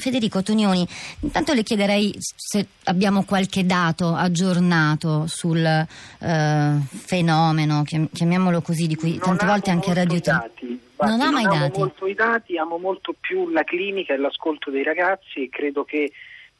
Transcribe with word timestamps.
Federico 0.00 0.42
Tonioni, 0.42 0.86
intanto 1.20 1.52
le 1.52 1.62
chiederei 1.62 2.14
se 2.18 2.66
abbiamo 2.84 3.24
qualche 3.24 3.64
dato 3.66 4.14
aggiornato 4.14 5.26
sul 5.26 5.64
eh, 5.64 6.78
fenomeno, 6.88 7.84
chiamiamolo 7.84 8.62
così, 8.62 8.86
di 8.86 8.96
cui 8.96 9.10
non 9.10 9.36
tante 9.36 9.46
volte 9.46 9.70
anche 9.70 9.92
Radio 9.94 10.20
3. 10.20 10.32
Dati. 10.32 10.80
non 11.00 11.20
ha 11.20 11.30
mai 11.30 11.44
non 11.44 11.58
dati. 11.58 11.78
molto 11.78 12.06
i 12.06 12.14
dati, 12.14 12.56
amo 12.56 12.78
molto 12.78 13.14
più 13.18 13.50
la 13.50 13.62
clinica 13.62 14.14
e 14.14 14.16
l'ascolto 14.16 14.70
dei 14.70 14.82
ragazzi 14.82 15.44
e 15.44 15.48
credo 15.50 15.84
che 15.84 16.10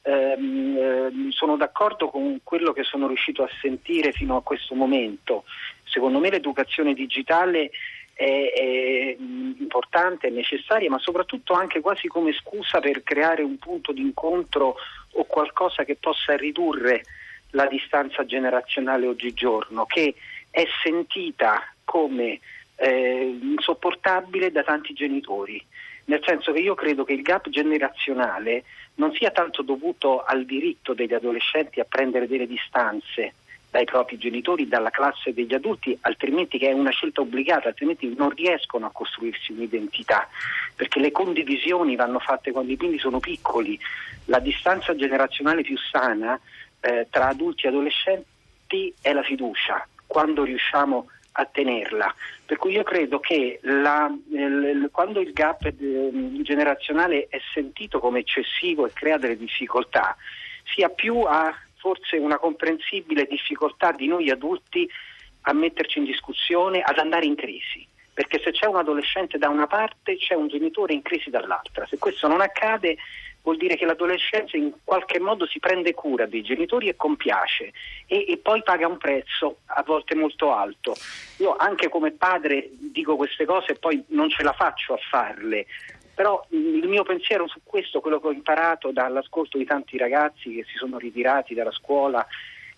ehm, 0.02 0.76
eh, 0.76 1.10
sono 1.30 1.56
d'accordo 1.56 2.08
con 2.08 2.40
quello 2.42 2.72
che 2.72 2.82
sono 2.82 3.06
riuscito 3.06 3.42
a 3.42 3.48
sentire 3.60 4.12
fino 4.12 4.36
a 4.36 4.42
questo 4.42 4.74
momento. 4.74 5.44
Secondo 5.84 6.18
me 6.18 6.30
l'educazione 6.30 6.92
digitale 6.92 7.70
è, 8.12 8.52
è 8.54 8.69
importante, 9.80 10.28
è 10.28 10.30
necessaria, 10.30 10.90
ma 10.90 10.98
soprattutto 10.98 11.54
anche 11.54 11.80
quasi 11.80 12.06
come 12.06 12.32
scusa 12.34 12.80
per 12.80 13.02
creare 13.02 13.42
un 13.42 13.56
punto 13.56 13.92
di 13.92 14.02
incontro 14.02 14.76
o 15.12 15.24
qualcosa 15.24 15.84
che 15.84 15.96
possa 15.96 16.36
ridurre 16.36 17.02
la 17.52 17.66
distanza 17.66 18.26
generazionale 18.26 19.06
oggigiorno, 19.06 19.86
che 19.86 20.14
è 20.50 20.64
sentita 20.82 21.62
come 21.84 22.40
eh, 22.76 23.38
insopportabile 23.40 24.52
da 24.52 24.62
tanti 24.62 24.92
genitori. 24.92 25.64
Nel 26.04 26.22
senso 26.24 26.52
che 26.52 26.60
io 26.60 26.74
credo 26.74 27.04
che 27.04 27.14
il 27.14 27.22
gap 27.22 27.48
generazionale 27.48 28.64
non 28.96 29.12
sia 29.14 29.30
tanto 29.30 29.62
dovuto 29.62 30.22
al 30.22 30.44
diritto 30.44 30.92
degli 30.92 31.14
adolescenti 31.14 31.80
a 31.80 31.86
prendere 31.88 32.26
delle 32.28 32.46
distanze, 32.46 33.34
dai 33.70 33.84
propri 33.84 34.18
genitori, 34.18 34.66
dalla 34.66 34.90
classe 34.90 35.32
degli 35.32 35.54
adulti, 35.54 35.96
altrimenti 36.02 36.58
che 36.58 36.68
è 36.68 36.72
una 36.72 36.90
scelta 36.90 37.20
obbligata, 37.20 37.68
altrimenti 37.68 38.12
non 38.16 38.30
riescono 38.30 38.86
a 38.86 38.90
costruirsi 38.92 39.52
un'identità, 39.52 40.28
perché 40.74 40.98
le 40.98 41.12
condivisioni 41.12 41.94
vanno 41.94 42.18
fatte 42.18 42.50
quando 42.50 42.72
i 42.72 42.76
bimbi 42.76 42.98
sono 42.98 43.20
piccoli. 43.20 43.78
La 44.26 44.40
distanza 44.40 44.94
generazionale 44.96 45.62
più 45.62 45.76
sana 45.78 46.38
eh, 46.80 47.06
tra 47.10 47.28
adulti 47.28 47.66
e 47.66 47.68
adolescenti 47.68 48.92
è 49.00 49.12
la 49.12 49.22
fiducia, 49.22 49.86
quando 50.06 50.42
riusciamo 50.42 51.08
a 51.32 51.44
tenerla. 51.44 52.12
Per 52.44 52.56
cui 52.56 52.72
io 52.72 52.82
credo 52.82 53.20
che 53.20 53.60
la, 53.62 54.12
il, 54.32 54.88
quando 54.90 55.20
il 55.20 55.32
gap 55.32 55.64
eh, 55.64 55.74
generazionale 56.42 57.28
è 57.28 57.38
sentito 57.54 58.00
come 58.00 58.18
eccessivo 58.18 58.86
e 58.86 58.92
crea 58.92 59.16
delle 59.16 59.36
difficoltà, 59.36 60.16
sia 60.64 60.88
più 60.88 61.20
a 61.20 61.54
forse 61.80 62.16
una 62.18 62.38
comprensibile 62.38 63.24
difficoltà 63.24 63.90
di 63.92 64.06
noi 64.06 64.30
adulti 64.30 64.88
a 65.42 65.52
metterci 65.52 65.98
in 65.98 66.04
discussione, 66.04 66.82
ad 66.82 66.98
andare 66.98 67.24
in 67.24 67.34
crisi. 67.34 67.86
Perché 68.12 68.40
se 68.42 68.52
c'è 68.52 68.66
un 68.66 68.76
adolescente 68.76 69.38
da 69.38 69.48
una 69.48 69.66
parte 69.66 70.16
c'è 70.16 70.34
un 70.34 70.48
genitore 70.48 70.92
in 70.92 71.02
crisi 71.02 71.30
dall'altra. 71.30 71.86
Se 71.86 71.98
questo 71.98 72.28
non 72.28 72.42
accade 72.42 72.98
vuol 73.42 73.56
dire 73.56 73.76
che 73.76 73.86
l'adolescenza 73.86 74.58
in 74.58 74.72
qualche 74.84 75.18
modo 75.18 75.46
si 75.46 75.58
prende 75.58 75.94
cura 75.94 76.26
dei 76.26 76.42
genitori 76.42 76.88
e 76.88 76.96
compiace 76.96 77.72
e, 78.06 78.26
e, 78.28 78.36
poi 78.36 78.62
paga 78.62 78.86
un 78.86 78.98
prezzo 78.98 79.60
a 79.66 79.82
volte 79.82 80.14
molto 80.14 80.52
alto. 80.52 80.94
Io 81.38 81.56
anche 81.56 81.88
come 81.88 82.10
padre 82.10 82.68
dico 82.70 83.16
queste 83.16 83.46
cose 83.46 83.72
e 83.72 83.76
poi 83.76 84.04
non 84.08 84.28
ce 84.28 84.42
la 84.42 84.52
faccio 84.52 84.92
a 84.92 84.98
farle, 84.98 85.66
però 86.20 86.44
il 86.50 86.86
mio 86.86 87.02
pensiero 87.02 87.48
su 87.48 87.60
questo, 87.64 88.02
quello 88.02 88.20
che 88.20 88.26
ho 88.26 88.32
imparato 88.32 88.92
dall'ascolto 88.92 89.56
di 89.56 89.64
tanti 89.64 89.96
ragazzi 89.96 90.52
che 90.52 90.66
si 90.70 90.76
sono 90.76 90.98
ritirati 90.98 91.54
dalla 91.54 91.72
scuola 91.72 92.26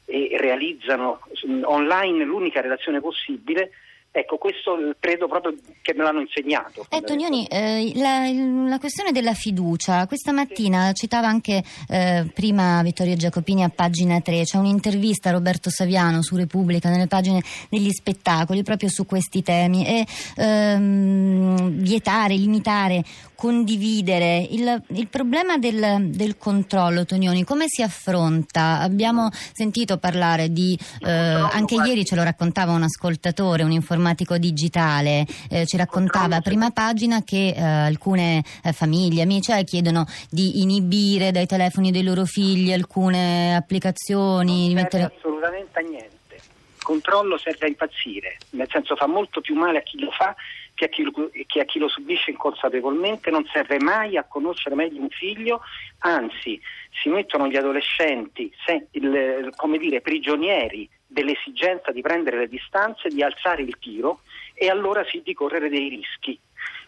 e 0.04 0.36
realizzano 0.38 1.18
online 1.64 2.22
l'unica 2.22 2.60
relazione 2.60 3.00
possibile, 3.00 3.72
Ecco, 4.14 4.36
questo 4.36 4.76
credo 5.00 5.26
proprio 5.26 5.54
che 5.80 5.94
me 5.94 6.02
l'hanno 6.02 6.20
insegnato. 6.20 6.84
Eh, 6.90 7.00
Tonioni, 7.00 7.46
eh, 7.46 7.92
la, 7.94 8.30
la, 8.68 8.78
questione 8.78 9.10
della 9.10 9.32
fiducia, 9.32 10.06
questa 10.06 10.32
mattina 10.32 10.88
sì. 10.88 10.96
citava 10.96 11.28
anche 11.28 11.64
eh, 11.88 12.27
prima 12.34 12.82
Vittorio 12.82 13.16
Giacopini 13.16 13.64
a 13.64 13.70
pagina 13.74 14.20
3, 14.20 14.42
c'è 14.42 14.58
un'intervista 14.58 15.30
a 15.30 15.32
Roberto 15.32 15.70
Saviano 15.70 16.22
su 16.22 16.36
Repubblica 16.36 16.90
nelle 16.90 17.06
pagine 17.06 17.42
degli 17.70 17.90
spettacoli 17.90 18.62
proprio 18.62 18.90
su 18.90 19.06
questi 19.06 19.42
temi 19.42 19.86
e 19.86 20.06
ehm, 20.36 21.70
vietare, 21.70 22.34
limitare, 22.34 23.02
condividere. 23.42 24.47
Il, 24.51 24.85
il 24.91 25.08
problema 25.08 25.58
del, 25.58 26.11
del, 26.11 26.39
controllo, 26.39 27.05
Tonioni, 27.05 27.42
come 27.42 27.64
si 27.67 27.83
affronta? 27.83 28.79
Abbiamo 28.79 29.30
sentito 29.33 29.98
parlare 29.98 30.53
di, 30.53 30.79
eh, 31.01 31.11
anche 31.11 31.75
ieri 31.75 32.05
ce 32.05 32.14
lo 32.14 32.23
raccontava 32.23 32.70
un 32.70 32.85
ascoltatore, 32.85 33.64
un 33.64 33.73
informatico 33.73 34.39
digitale 34.39 35.27
eh, 35.51 35.67
ci 35.67 35.77
raccontava 35.77 36.36
a 36.36 36.41
prima 36.41 36.70
pagina 36.70 37.25
che 37.25 37.48
eh, 37.48 37.61
alcune 37.61 38.45
eh, 38.63 38.73
famiglie, 38.73 39.23
amici 39.23 39.51
eh, 39.51 39.64
chiedono 39.64 40.07
di 40.30 40.61
inibire 40.63 41.33
dai 41.33 41.47
telefoni 41.47 41.91
dei 41.91 42.05
loro 42.05 42.24
figli 42.24 42.73
alcune 42.73 43.57
applicazioni. 43.57 44.67
Non 44.67 44.74
mettere... 44.74 45.13
assolutamente 45.17 45.80
a 45.80 45.83
niente. 45.83 46.36
Il 46.77 46.83
controllo 46.85 47.36
serve 47.39 47.67
a 47.67 47.69
impazzire, 47.69 48.36
nel 48.51 48.69
senso 48.70 48.95
fa 48.95 49.09
molto 49.09 49.41
più 49.41 49.57
male 49.57 49.79
a 49.79 49.83
chi 49.83 49.98
lo 49.98 50.13
fa 50.13 50.33
che 50.82 50.86
a 50.86 50.88
chi, 50.88 51.02
lo, 51.02 51.30
che 51.46 51.60
a 51.60 51.64
chi 51.64 51.78
lo 51.78 51.88
subisce 51.88 52.30
inconsapevolmente, 52.30 53.30
non 53.30 53.44
serve 53.52 53.78
mai 53.78 54.16
a 54.16 54.24
conoscere 54.24 54.74
meglio 54.74 55.00
un 55.00 55.10
figlio, 55.10 55.60
anzi 55.98 56.60
si 56.90 57.08
mettono 57.08 57.46
gli 57.46 57.56
adolescenti 57.56 58.52
se, 58.64 58.88
il, 58.92 59.52
come 59.56 59.78
dire, 59.78 60.00
prigionieri 60.00 60.88
dell'esigenza 61.06 61.92
di 61.92 62.00
prendere 62.00 62.38
le 62.38 62.48
distanze, 62.48 63.10
di 63.10 63.22
alzare 63.22 63.62
il 63.62 63.76
tiro 63.78 64.20
e 64.54 64.68
allora 64.68 65.04
sì 65.04 65.22
di 65.22 65.34
correre 65.34 65.68
dei 65.68 65.88
rischi. 65.88 66.38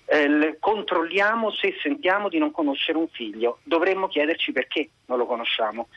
Eh, 0.07 0.57
controlliamo 0.59 1.51
se 1.53 1.77
sentiamo 1.81 2.29
di 2.29 2.39
non 2.39 2.51
conoscere 2.51 2.99
un 2.99 3.09
figlio, 3.09 3.59
dovremmo 3.63 4.09
chiederci 4.09 4.53
perché 4.53 4.89
non 5.07 5.19
lo 5.19 5.27
conosciamo. 5.27 5.89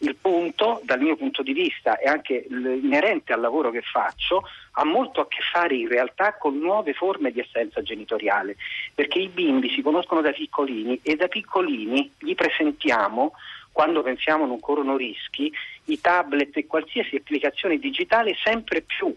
Il 0.00 0.14
punto, 0.14 0.80
dal 0.84 1.00
mio 1.00 1.16
punto 1.16 1.42
di 1.42 1.52
vista 1.52 1.98
e 1.98 2.08
anche 2.08 2.46
inerente 2.48 3.32
al 3.32 3.40
lavoro 3.40 3.70
che 3.70 3.82
faccio, 3.82 4.44
ha 4.72 4.84
molto 4.84 5.20
a 5.20 5.26
che 5.26 5.40
fare 5.52 5.74
in 5.74 5.88
realtà 5.88 6.34
con 6.34 6.56
nuove 6.58 6.92
forme 6.92 7.32
di 7.32 7.40
assenza 7.40 7.82
genitoriale, 7.82 8.56
perché 8.94 9.18
i 9.18 9.28
bimbi 9.28 9.70
si 9.70 9.82
conoscono 9.82 10.20
da 10.20 10.30
piccolini 10.30 11.00
e 11.02 11.16
da 11.16 11.26
piccolini 11.26 12.12
gli 12.18 12.34
presentiamo 12.34 13.32
quando 13.72 14.02
pensiamo 14.02 14.46
non 14.46 14.60
corrono 14.60 14.96
rischi, 14.96 15.52
i 15.84 16.00
tablet 16.00 16.56
e 16.56 16.66
qualsiasi 16.66 17.16
applicazione 17.16 17.78
digitale 17.78 18.36
sempre 18.42 18.80
più 18.82 19.14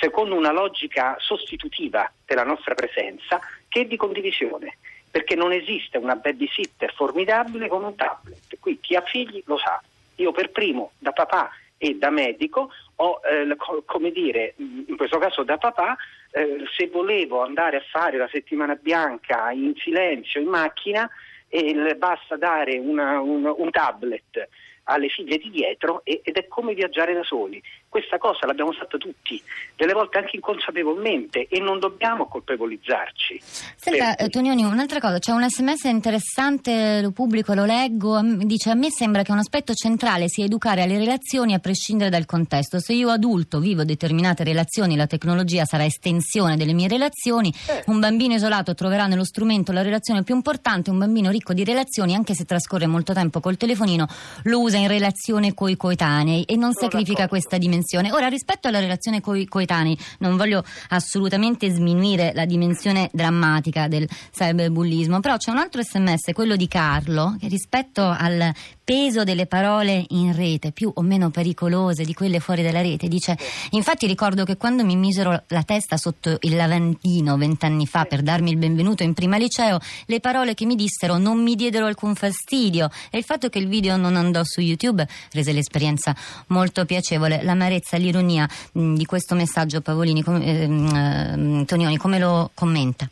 secondo 0.00 0.36
una 0.36 0.52
logica 0.52 1.16
sostitutiva 1.18 2.10
della 2.24 2.44
nostra 2.44 2.74
presenza 2.74 3.40
che 3.68 3.86
di 3.86 3.96
condivisione, 3.96 4.78
perché 5.10 5.34
non 5.34 5.52
esiste 5.52 5.98
una 5.98 6.14
babysitter 6.14 6.92
formidabile 6.94 7.68
come 7.68 7.86
un 7.86 7.96
tablet. 7.96 8.58
Qui 8.60 8.78
chi 8.80 8.94
ha 8.94 9.02
figli 9.02 9.42
lo 9.46 9.58
sa. 9.58 9.82
Io 10.20 10.32
per 10.32 10.50
primo, 10.50 10.92
da 10.98 11.12
papà 11.12 11.50
e 11.78 11.94
da 11.94 12.10
medico, 12.10 12.70
ho, 12.96 13.20
eh, 13.24 13.56
come 13.86 14.12
dire, 14.12 14.54
in 14.58 14.96
questo 14.96 15.18
caso 15.18 15.42
da 15.42 15.56
papà, 15.56 15.96
eh, 16.30 16.64
se 16.76 16.88
volevo 16.88 17.42
andare 17.42 17.78
a 17.78 17.82
fare 17.90 18.18
la 18.18 18.28
settimana 18.30 18.74
bianca 18.74 19.50
in 19.50 19.74
silenzio 19.76 20.40
in 20.40 20.48
macchina, 20.48 21.10
e 21.48 21.96
basta 21.96 22.36
dare 22.36 22.78
una, 22.78 23.20
un, 23.20 23.52
un 23.56 23.70
tablet 23.70 24.48
alle 24.90 25.08
figlie 25.08 25.38
di 25.38 25.50
dietro 25.50 26.02
ed 26.04 26.34
è 26.34 26.48
come 26.48 26.74
viaggiare 26.74 27.14
da 27.14 27.22
soli. 27.22 27.62
Questa 27.88 28.18
cosa 28.18 28.46
l'abbiamo 28.46 28.72
fatta 28.72 28.98
tutti, 28.98 29.40
delle 29.76 29.92
volte 29.92 30.18
anche 30.18 30.36
inconsapevolmente 30.36 31.46
e 31.48 31.60
non 31.60 31.78
dobbiamo 31.78 32.26
colpevolizzarci. 32.26 33.40
Senta, 33.40 34.14
per... 34.14 34.30
Tonioni, 34.30 34.62
un'altra 34.62 35.00
cosa, 35.00 35.18
c'è 35.18 35.32
un 35.32 35.48
sms 35.48 35.84
interessante, 35.84 37.00
lo 37.00 37.10
pubblico, 37.10 37.54
lo 37.54 37.64
leggo, 37.64 38.20
dice 38.22 38.70
a 38.70 38.74
me 38.74 38.90
sembra 38.90 39.22
che 39.22 39.32
un 39.32 39.38
aspetto 39.38 39.74
centrale 39.74 40.28
sia 40.28 40.44
educare 40.44 40.82
alle 40.82 40.98
relazioni 40.98 41.54
a 41.54 41.58
prescindere 41.58 42.10
dal 42.10 42.26
contesto. 42.26 42.78
Se 42.78 42.92
io 42.92 43.10
adulto 43.10 43.58
vivo 43.58 43.84
determinate 43.84 44.44
relazioni, 44.44 44.96
la 44.96 45.06
tecnologia 45.06 45.64
sarà 45.64 45.84
estensione 45.84 46.56
delle 46.56 46.72
mie 46.72 46.88
relazioni, 46.88 47.52
eh. 47.68 47.84
un 47.86 48.00
bambino 48.00 48.34
isolato 48.34 48.74
troverà 48.74 49.06
nello 49.06 49.24
strumento 49.24 49.72
la 49.72 49.82
relazione 49.82 50.22
più 50.22 50.34
importante, 50.34 50.90
un 50.90 50.98
bambino 50.98 51.30
ricco 51.30 51.52
di 51.52 51.64
relazioni, 51.64 52.14
anche 52.14 52.34
se 52.34 52.44
trascorre 52.44 52.86
molto 52.86 53.12
tempo 53.12 53.40
col 53.40 53.56
telefonino, 53.56 54.06
lo 54.44 54.60
usa 54.60 54.78
in 54.80 54.88
relazione 54.88 55.54
coi 55.54 55.76
coetanei 55.76 56.42
e 56.42 56.56
non 56.56 56.72
Sono 56.72 56.90
sacrifica 56.90 57.22
d'accordo. 57.22 57.28
questa 57.28 57.58
dimensione. 57.58 58.12
Ora, 58.12 58.28
rispetto 58.28 58.68
alla 58.68 58.80
relazione 58.80 59.20
coi 59.20 59.46
coetanei, 59.46 59.96
non 60.18 60.36
voglio 60.36 60.64
assolutamente 60.88 61.70
sminuire 61.70 62.32
la 62.34 62.44
dimensione 62.44 63.08
drammatica 63.12 63.88
del 63.88 64.08
cyberbullismo, 64.32 65.20
però 65.20 65.36
c'è 65.36 65.50
un 65.50 65.58
altro 65.58 65.82
sms, 65.82 66.32
quello 66.32 66.56
di 66.56 66.68
Carlo, 66.68 67.36
che 67.38 67.48
rispetto 67.48 68.02
al 68.04 68.52
peso 68.90 69.22
delle 69.22 69.46
parole 69.46 70.04
in 70.08 70.34
rete, 70.34 70.72
più 70.72 70.90
o 70.92 71.02
meno 71.02 71.30
pericolose 71.30 72.02
di 72.02 72.12
quelle 72.12 72.40
fuori 72.40 72.64
dalla 72.64 72.80
rete, 72.80 73.06
dice, 73.06 73.38
infatti 73.70 74.04
ricordo 74.08 74.42
che 74.42 74.56
quando 74.56 74.84
mi 74.84 74.96
misero 74.96 75.44
la 75.46 75.62
testa 75.62 75.96
sotto 75.96 76.38
il 76.40 76.56
lavandino 76.56 77.36
vent'anni 77.36 77.86
fa 77.86 78.04
per 78.04 78.20
darmi 78.20 78.50
il 78.50 78.56
benvenuto 78.56 79.04
in 79.04 79.14
prima 79.14 79.36
liceo, 79.36 79.78
le 80.06 80.18
parole 80.18 80.54
che 80.54 80.66
mi 80.66 80.74
dissero 80.74 81.18
non 81.18 81.40
mi 81.40 81.54
diedero 81.54 81.86
alcun 81.86 82.16
fastidio 82.16 82.90
e 83.12 83.18
il 83.18 83.22
fatto 83.22 83.48
che 83.48 83.60
il 83.60 83.68
video 83.68 83.96
non 83.96 84.16
andò 84.16 84.42
su 84.42 84.60
YouTube 84.60 85.06
rese 85.34 85.52
l'esperienza 85.52 86.12
molto 86.48 86.84
piacevole. 86.84 87.44
L'amarezza, 87.44 87.96
l'ironia 87.96 88.48
mm, 88.76 88.96
di 88.96 89.04
questo 89.04 89.36
messaggio, 89.36 89.82
Pavolini, 89.82 90.24
com- 90.24 90.42
eh, 90.42 90.66
mh, 90.66 91.36
mm, 91.36 91.62
Tonioni, 91.62 91.96
come 91.96 92.18
lo 92.18 92.50
commenta? 92.54 93.08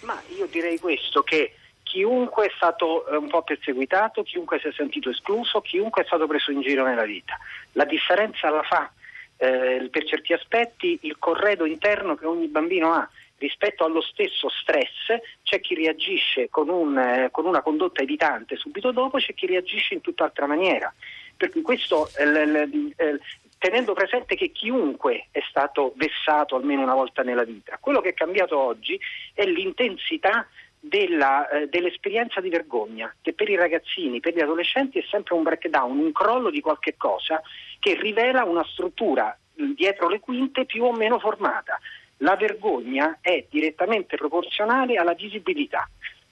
Ma 0.00 0.20
io 0.36 0.46
direi 0.50 0.78
questo 0.78 1.22
che 1.22 1.54
chiunque 1.88 2.46
è 2.46 2.52
stato 2.54 3.06
eh, 3.08 3.16
un 3.16 3.28
po' 3.28 3.42
perseguitato, 3.42 4.22
chiunque 4.22 4.60
si 4.60 4.68
è 4.68 4.72
sentito 4.72 5.08
escluso, 5.10 5.60
chiunque 5.62 6.02
è 6.02 6.06
stato 6.06 6.26
preso 6.26 6.50
in 6.50 6.60
giro 6.60 6.84
nella 6.84 7.04
vita. 7.04 7.36
La 7.72 7.84
differenza 7.84 8.50
la 8.50 8.62
fa 8.62 8.92
eh, 9.38 9.88
per 9.90 10.04
certi 10.04 10.34
aspetti 10.34 10.98
il 11.02 11.18
corredo 11.18 11.64
interno 11.64 12.14
che 12.14 12.26
ogni 12.26 12.46
bambino 12.48 12.92
ha 12.92 13.08
rispetto 13.38 13.84
allo 13.84 14.02
stesso 14.02 14.48
stress 14.48 15.18
c'è 15.42 15.60
chi 15.60 15.74
reagisce 15.76 16.48
con, 16.50 16.68
un, 16.68 16.98
eh, 16.98 17.28
con, 17.30 17.46
una 17.46 17.62
condotta 17.62 18.02
evitante 18.02 18.56
subito 18.56 18.90
dopo, 18.90 19.18
c'è 19.18 19.32
chi 19.32 19.46
reagisce 19.46 19.94
in 19.94 20.00
tutt'altra 20.02 20.46
maniera. 20.46 20.92
Per 21.36 21.50
cui 21.50 21.62
questo, 21.62 22.10
eh, 22.18 22.26
l, 22.26 22.92
eh, 22.96 23.20
tenendo 23.56 23.94
presente 23.94 24.34
che 24.34 24.50
chiunque 24.50 25.28
è 25.30 25.40
stato 25.48 25.92
vessato 25.96 26.56
almeno 26.56 26.82
una 26.82 26.94
volta 26.94 27.22
nella 27.22 27.44
vita, 27.44 27.78
quello 27.80 28.00
che 28.00 28.10
è 28.10 28.14
cambiato 28.14 28.58
oggi 28.58 29.00
è 29.32 29.44
l'intensità 29.44 30.46
della, 30.80 31.48
eh, 31.48 31.68
dell'esperienza 31.68 32.40
di 32.40 32.48
vergogna, 32.48 33.14
che 33.20 33.32
per 33.32 33.48
i 33.48 33.56
ragazzini, 33.56 34.20
per 34.20 34.34
gli 34.34 34.40
adolescenti 34.40 34.98
è 34.98 35.04
sempre 35.08 35.34
un 35.34 35.42
breakdown, 35.42 35.98
un 35.98 36.12
crollo 36.12 36.50
di 36.50 36.60
qualche 36.60 36.96
cosa 36.96 37.42
che 37.78 37.94
rivela 37.94 38.44
una 38.44 38.64
struttura 38.64 39.36
dietro 39.54 40.08
le 40.08 40.20
quinte 40.20 40.64
più 40.64 40.84
o 40.84 40.92
meno 40.92 41.18
formata. 41.18 41.78
La 42.18 42.36
vergogna 42.36 43.18
è 43.20 43.44
direttamente 43.48 44.16
proporzionale 44.16 44.96
alla 44.96 45.14
visibilità. 45.14 45.88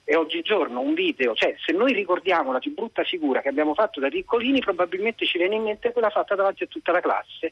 E 0.09 0.15
oggigiorno 0.15 0.79
un 0.79 0.93
video, 0.93 1.35
cioè 1.35 1.55
se 1.57 1.73
noi 1.73 1.91
ricordiamo 1.91 2.53
la 2.53 2.59
più 2.59 2.73
brutta 2.73 3.03
figura 3.03 3.41
che 3.41 3.49
abbiamo 3.49 3.73
fatto 3.73 3.99
da 3.99 4.07
piccolini, 4.07 4.59
probabilmente 4.59 5.25
ci 5.25 5.37
viene 5.37 5.55
in 5.55 5.63
mente 5.63 5.91
quella 5.91 6.09
fatta 6.09 6.33
davanti 6.35 6.63
a 6.63 6.67
tutta 6.67 6.93
la 6.93 7.01
classe. 7.01 7.51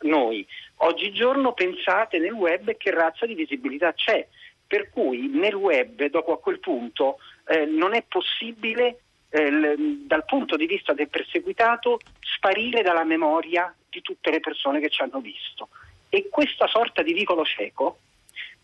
Noi, 0.00 0.46
oggigiorno 0.76 1.52
pensate 1.52 2.18
nel 2.18 2.32
web 2.32 2.74
che 2.76 2.90
razza 2.90 3.26
di 3.26 3.34
visibilità 3.34 3.92
c'è 3.92 4.26
per 4.66 4.90
cui 4.90 5.28
nel 5.28 5.54
web 5.54 6.04
dopo 6.06 6.32
a 6.32 6.38
quel 6.38 6.60
punto 6.60 7.18
eh, 7.46 7.64
non 7.64 7.94
è 7.94 8.02
possibile 8.06 9.00
eh, 9.30 9.50
l- 9.50 10.04
dal 10.06 10.24
punto 10.24 10.56
di 10.56 10.66
vista 10.66 10.92
del 10.92 11.08
perseguitato 11.08 11.98
sparire 12.20 12.82
dalla 12.82 13.04
memoria 13.04 13.74
di 13.88 14.00
tutte 14.02 14.30
le 14.30 14.40
persone 14.40 14.80
che 14.80 14.90
ci 14.90 15.02
hanno 15.02 15.20
visto 15.20 15.68
e 16.08 16.28
questa 16.30 16.66
sorta 16.66 17.02
di 17.02 17.12
vicolo 17.12 17.44
cieco 17.44 17.98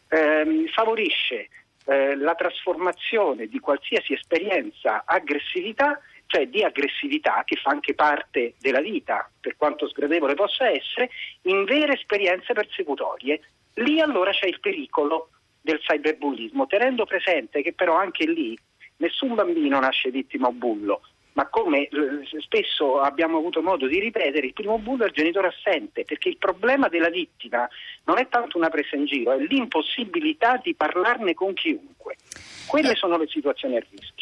ehm, 0.08 0.68
favorisce 0.68 1.48
eh, 1.86 2.16
la 2.16 2.34
trasformazione 2.34 3.46
di 3.46 3.58
qualsiasi 3.58 4.12
esperienza 4.12 5.02
aggressività 5.04 6.00
cioè 6.30 6.46
di 6.46 6.62
aggressività 6.62 7.42
che 7.44 7.56
fa 7.56 7.70
anche 7.70 7.92
parte 7.94 8.54
della 8.60 8.80
vita, 8.80 9.28
per 9.40 9.56
quanto 9.56 9.88
sgradevole 9.88 10.34
possa 10.34 10.68
essere, 10.68 11.10
in 11.42 11.64
vere 11.64 11.94
esperienze 11.94 12.52
persecutorie. 12.52 13.40
Lì 13.74 14.00
allora 14.00 14.30
c'è 14.30 14.46
il 14.46 14.60
pericolo 14.60 15.30
del 15.60 15.80
cyberbullismo, 15.80 16.66
tenendo 16.66 17.04
presente 17.04 17.62
che 17.62 17.72
però 17.72 17.96
anche 17.96 18.24
lì 18.26 18.58
nessun 18.96 19.34
bambino 19.34 19.78
nasce 19.80 20.10
vittima 20.10 20.48
o 20.48 20.52
bullo, 20.52 21.00
ma 21.32 21.46
come 21.48 21.88
eh, 21.88 21.88
spesso 22.40 23.00
abbiamo 23.00 23.38
avuto 23.38 23.62
modo 23.62 23.86
di 23.86 23.98
ripetere, 23.98 24.46
il 24.46 24.52
primo 24.52 24.78
bullo 24.78 25.04
è 25.04 25.06
il 25.06 25.12
genitore 25.12 25.48
assente, 25.48 26.04
perché 26.04 26.28
il 26.28 26.36
problema 26.36 26.88
della 26.88 27.08
vittima 27.08 27.68
non 28.04 28.18
è 28.18 28.28
tanto 28.28 28.58
una 28.58 28.68
presa 28.68 28.96
in 28.96 29.06
giro, 29.06 29.32
è 29.32 29.38
l'impossibilità 29.38 30.60
di 30.62 30.74
parlarne 30.74 31.34
con 31.34 31.54
chiunque. 31.54 32.16
Quelle 32.66 32.94
sono 32.94 33.16
le 33.16 33.26
situazioni 33.28 33.76
a 33.76 33.80
rischio. 33.80 34.14